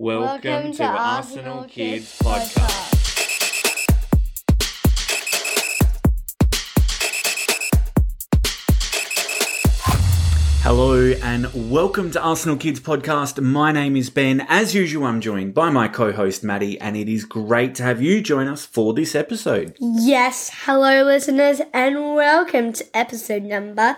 [0.00, 2.94] Welcome, to, Arsenal Kids Podcast.
[10.62, 13.42] Hello and welcome to Arsenal Kids Podcast.
[13.42, 14.46] My name is Ben.
[14.48, 18.20] As usual, I'm joined by my co-host Maddie, and it is great to have you
[18.20, 19.76] join us for this episode.
[19.80, 23.96] Yes, hello listeners, and welcome to episode number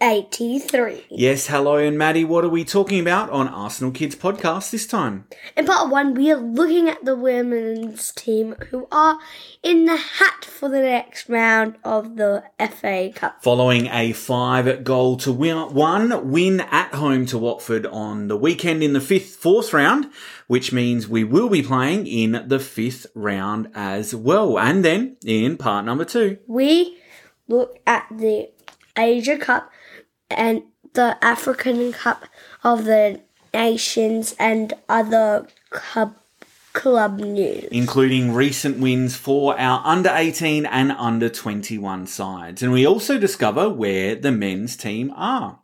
[0.00, 1.04] 83.
[1.08, 5.26] Yes, hello and Maddie, what are we talking about on Arsenal Kids Podcast this time?
[5.56, 9.18] In part one, we are looking at the women's team who are
[9.62, 13.42] in the hat for the next round of the FA Cup.
[13.44, 18.82] Following a five goal to win, one win at home to Watford on the weekend
[18.82, 20.10] in the fifth, fourth round,
[20.48, 24.58] which means we will be playing in the fifth round as well.
[24.58, 26.98] And then in part number two, We
[27.46, 28.50] look at the
[28.96, 29.70] Asia Cup
[30.36, 30.62] and
[30.94, 32.26] the African Cup
[32.62, 33.20] of the
[33.52, 36.16] Nations and other club,
[36.72, 37.68] club news.
[37.70, 42.62] including recent wins for our under 18 and under 21 sides.
[42.62, 45.60] And we also discover where the men's team are.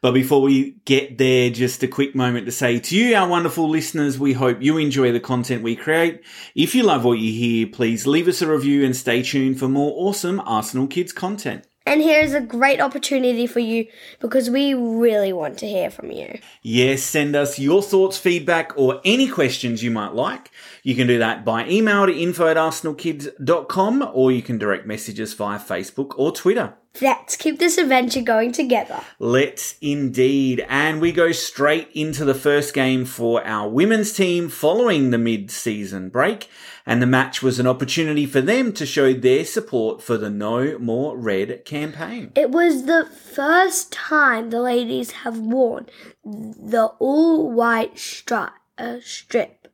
[0.00, 3.68] But before we get there, just a quick moment to say to you, our wonderful
[3.68, 6.22] listeners, we hope you enjoy the content we create.
[6.54, 9.68] If you love what you hear, please leave us a review and stay tuned for
[9.68, 11.66] more awesome Arsenal Kids content.
[11.86, 13.86] And here's a great opportunity for you
[14.18, 16.40] because we really want to hear from you.
[16.60, 20.50] Yes, send us your thoughts, feedback, or any questions you might like.
[20.82, 25.32] You can do that by email to info at arsenalkids.com or you can direct messages
[25.34, 26.74] via Facebook or Twitter.
[27.00, 29.00] Let's keep this adventure going together.
[29.18, 30.64] Let's indeed.
[30.68, 35.50] And we go straight into the first game for our women's team following the mid
[35.50, 36.48] season break.
[36.86, 40.78] And the match was an opportunity for them to show their support for the No
[40.78, 42.30] More Red campaign.
[42.36, 45.86] It was the first time the ladies have worn
[46.24, 49.68] the all white stri- uh, strip.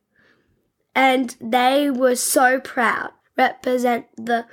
[0.95, 3.11] And they were so proud.
[3.37, 4.45] Represent the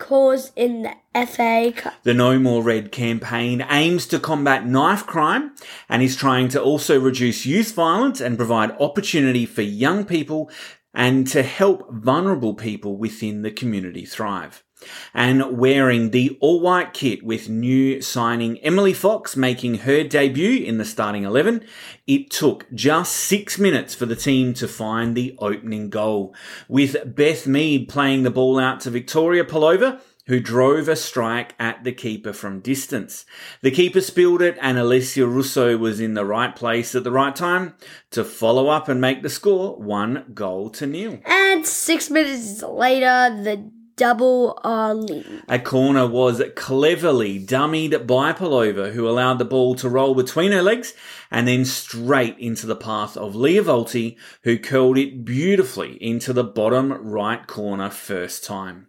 [0.00, 1.94] cause in the FA Cup.
[2.02, 5.54] The No More Red campaign aims to combat knife crime
[5.88, 10.50] and is trying to also reduce youth violence and provide opportunity for young people
[10.92, 14.64] and to help vulnerable people within the community thrive.
[15.12, 20.78] And wearing the all white kit with new signing Emily Fox making her debut in
[20.78, 21.64] the starting 11,
[22.06, 26.34] it took just six minutes for the team to find the opening goal,
[26.68, 31.82] with Beth Mead playing the ball out to Victoria Pelova, who drove a strike at
[31.82, 33.26] the keeper from distance.
[33.62, 37.34] The keeper spilled it and Alessia Russo was in the right place at the right
[37.34, 37.74] time
[38.12, 41.18] to follow up and make the score one goal to nil.
[41.24, 45.42] And six minutes later, the double are lead.
[45.46, 50.62] A corner was cleverly dummied by Pelova, who allowed the ball to roll between her
[50.62, 50.94] legs
[51.30, 56.42] and then straight into the path of Lia Wälti, who curled it beautifully into the
[56.42, 58.86] bottom right corner first time.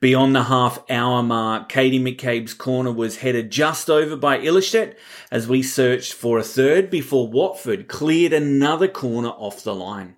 [0.00, 4.96] Beyond the half hour mark, Katie McCabe's corner was headed just over by Ilestedt
[5.30, 10.16] as we searched for a third before Watford cleared another corner off the line.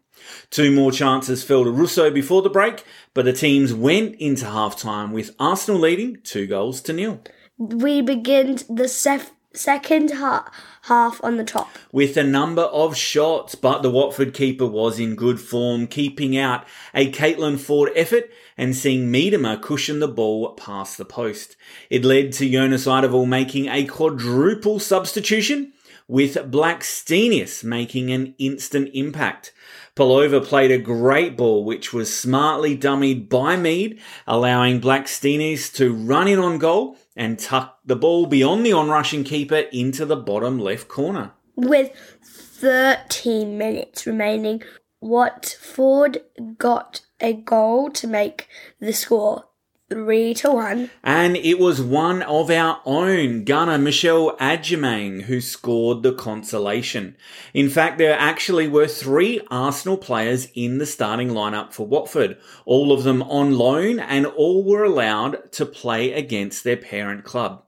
[0.51, 4.77] Two more chances fell to Russo before the break, but the teams went into half
[4.79, 7.21] time with Arsenal leading two goals to nil.
[7.59, 10.51] We begin the sef- second ha-
[10.83, 11.69] half on the top.
[11.93, 16.65] with a number of shots, but the Watford keeper was in good form, keeping out
[16.93, 21.55] a Caitlin Foord effort and seeing Miedema cushion the ball past the post.
[21.91, 25.73] It led to Jonas Eidevall making a quadruple substitution,
[26.07, 29.53] with Blackstenius making an instant impact.
[29.97, 36.29] Pelova played a great ball, which was smartly dummied by Mead, allowing Blackstenius to run
[36.29, 40.89] in on goal and tuck the ball beyond the onrushing keeper into the bottom left
[40.89, 41.33] corner.
[41.57, 41.93] With
[42.25, 44.63] 13 minutes remaining,
[45.01, 46.19] Watford
[46.59, 48.49] got a goal to make
[48.81, 49.45] the score
[49.91, 50.91] 3 to 1.
[51.03, 57.17] And it was one of our own, gunner Michelle Agyemang, who scored the consolation.
[57.53, 62.93] In fact, there actually were three Arsenal players in the starting lineup for Watford, all
[62.93, 67.62] of them on loan, and all were allowed to play against their parent club.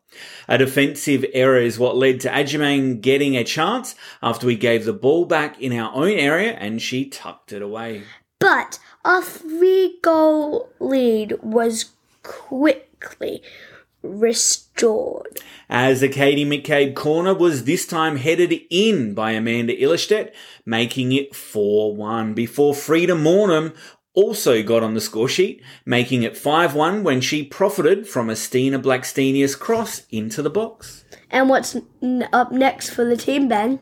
[0.49, 4.95] A defensive error is what led to Agyemang getting a chance after we gave the
[4.95, 8.05] ball back in our own area and she tucked it away.
[8.39, 11.93] But our three goal lead was
[12.27, 13.43] quickly
[14.03, 15.39] restored.
[15.69, 20.33] As the Katie McCabe corner was this time headed in by Amanda Ilestedt,
[20.65, 23.75] making it 4-1 before Frida Maanum
[24.15, 28.79] also got on the score sheet, making it 5-1 when she profited from a Stina
[28.79, 31.05] Blackstenius cross into the box.
[31.31, 33.79] And what's n- up next for the team, Ben?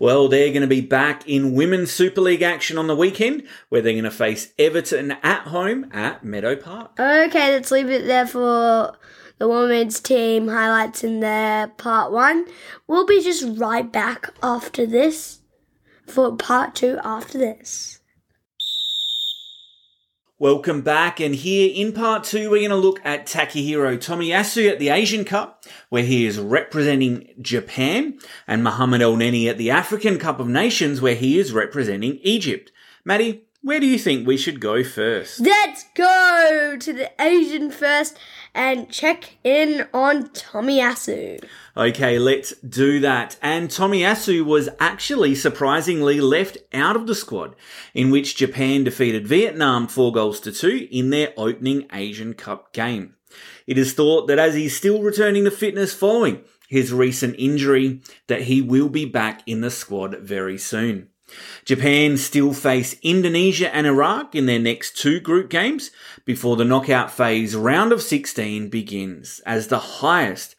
[0.00, 3.82] Well, they're going to be back in Women's Super League action on the weekend, where
[3.82, 6.98] they're going to face Everton at home at Meadow Park.
[6.98, 8.96] Okay, let's leave it there for
[9.36, 12.46] the women's team highlights in their part one.
[12.86, 15.40] We'll be just right back after this
[16.06, 17.99] for part two after this.
[20.40, 24.78] Welcome back, and here in part two, we're going to look at Takehiro Tomiyasu at
[24.78, 30.40] the Asian Cup, where he is representing Japan, and Muhammad Elneny at the African Cup
[30.40, 32.72] of Nations, where he is representing Egypt.
[33.04, 35.40] Maddie, where do you think we should go first?
[35.40, 38.18] Let's go to the Asian first
[38.54, 41.44] and check in on Tomiyasu.
[41.76, 43.36] Okay, let's do that.
[43.42, 47.54] And Tomiyasu was actually surprisingly left out of the squad,
[47.94, 53.14] in which Japan defeated Vietnam 4 goals to 2 in their opening Asian Cup game.
[53.66, 58.42] It is thought that as he's still returning to fitness following his recent injury, that
[58.42, 61.09] he will be back in the squad very soon.
[61.64, 65.90] Japan still face Indonesia and Iraq in their next two group games
[66.24, 69.40] before the knockout phase round of 16 begins.
[69.46, 70.56] As the highest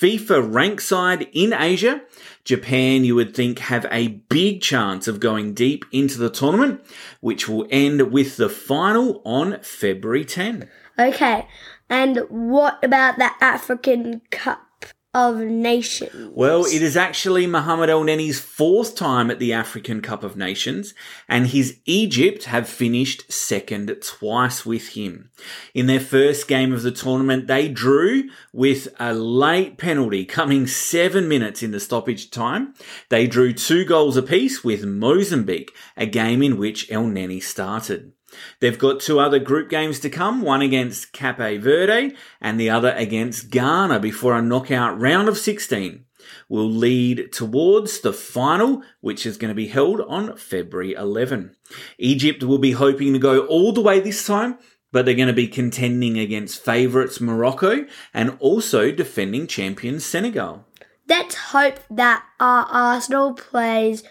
[0.00, 2.02] FIFA rank side in Asia,
[2.44, 6.80] Japan, you would think, have a big chance of going deep into the tournament,
[7.20, 10.68] which will end with the final on February 10.
[10.98, 11.46] Okay,
[11.88, 14.69] and what about the African Cup?
[15.12, 16.30] Of Nations.
[16.34, 20.94] Well, it is actually Muhammad Elneny's fourth time at the African Cup of Nations,
[21.28, 25.30] and his Egypt have finished second twice with him.
[25.74, 31.28] In their first game of the tournament, they drew with a late penalty coming seven
[31.28, 32.74] minutes into stoppage time.
[33.08, 38.12] They drew two goals apiece with Mozambique, a game in which Elneny started.
[38.60, 42.92] They've got two other group games to come, one against Cape Verde and the other
[42.92, 46.04] against Ghana before a knockout round of 16
[46.48, 51.56] will lead towards the final, which is going to be held on February 11.
[51.98, 54.58] Egypt will be hoping to go all the way this time,
[54.92, 60.66] but they're going to be contending against favourites Morocco and also defending champions Senegal.
[61.08, 64.04] Let's hope that our Arsenal plays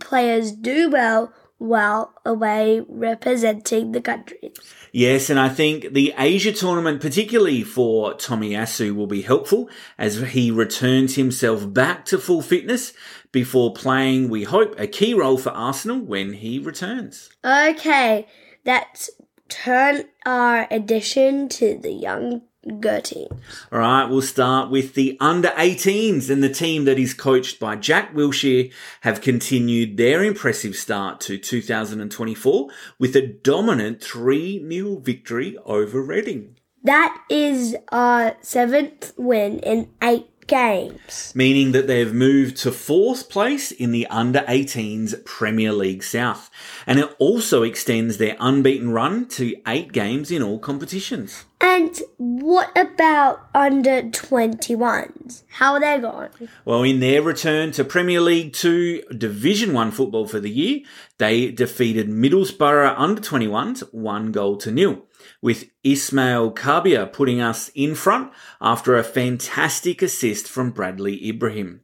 [0.00, 4.52] players do well well away representing the country.
[4.90, 9.68] Yes, and I think the Asia tournament, particularly for Tomiyasu, will be helpful
[9.98, 12.92] as he returns himself back to full fitness
[13.30, 17.30] before playing, we hope, a key role for Arsenal when he returns.
[17.44, 18.26] Okay,
[18.64, 19.10] let's
[19.48, 23.28] turn our addition to the young Gertie.
[23.72, 27.76] All right, we'll start with the under 18s and the team that is coached by
[27.76, 28.72] Jack Wilshere
[29.02, 32.68] have continued their impressive start to 2024
[32.98, 36.56] with a dominant 3 0 victory over Reading.
[36.82, 41.32] That is our seventh win in eight games.
[41.34, 46.50] Meaning that they've moved to fourth place in the under 18s Premier League South.
[46.86, 51.44] And it also extends their unbeaten run to eight games in all competitions.
[51.60, 55.42] And what about under 21s?
[55.48, 56.30] How are they going?
[56.64, 60.80] Well, in their return to Premier League 2 Division 1 football for the year,
[61.18, 65.04] they defeated Middlesbrough under 21s one goal to nil
[65.40, 71.80] with Ismail Kabia putting us in front after a fantastic assist from Bradley Ibrahim.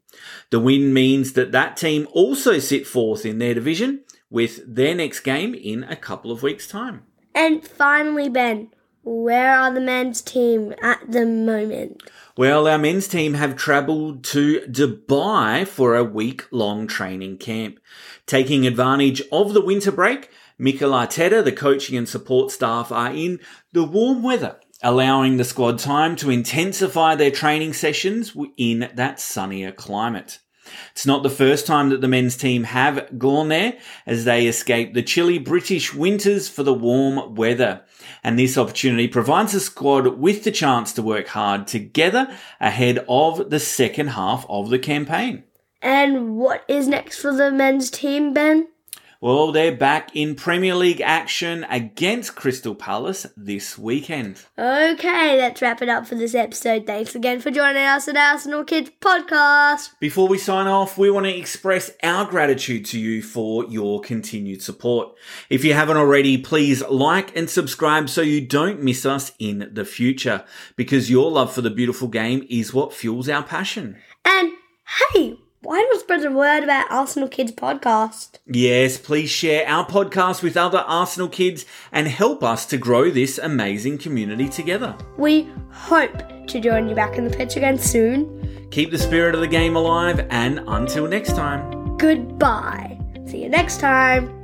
[0.51, 5.21] The win means that that team also sit fourth in their division with their next
[5.21, 7.03] game in a couple of weeks' time.
[7.35, 8.71] And finally, Ben,
[9.03, 12.03] where are the men's team at the moment?
[12.37, 17.79] Well, our men's team have travelled to Dubai for a week long training camp.
[18.27, 23.41] Taking advantage of the winter break, Mikel Arteta, the coaching and support staff are in
[23.73, 29.71] the warm weather, allowing the squad time to intensify their training sessions in that sunnier
[29.71, 30.39] climate.
[30.93, 34.95] It's not the first time that the men's team have gone there as they escape
[34.95, 37.83] the chilly British winters for the warm weather.
[38.25, 43.51] And this opportunity provides the squad with the chance to work hard together ahead of
[43.51, 45.45] the second half of the campaign.
[45.83, 48.69] And what is next for the men's team, Ben?
[49.27, 54.41] Well, they're back in Premier League action against Crystal Palace this weekend.
[54.57, 56.87] Okay, let's wrap it up for this episode.
[56.87, 59.99] Thanks again for joining us at Arsenal Kids Podcast.
[59.99, 64.63] Before we sign off, we want to express our gratitude to you for your continued
[64.63, 65.17] support.
[65.51, 69.85] If you haven't already, please like and subscribe so you don't miss us in the
[69.85, 70.45] future,
[70.77, 73.97] because your love for the beautiful game is what fuels our passion.
[74.25, 74.53] And
[75.13, 78.39] hey, why not spread the word about Arsenal Kids podcast?
[78.47, 83.37] Yes, please share our podcast with other Arsenal kids and help us to grow this
[83.37, 84.97] amazing community together.
[85.19, 88.69] We hope to join you back in the pitch again soon.
[88.71, 91.97] Keep the spirit of the game alive, and until next time.
[91.97, 92.97] goodbye.
[93.27, 94.36] See you next time.